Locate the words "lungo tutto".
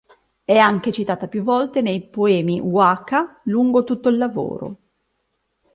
3.43-4.09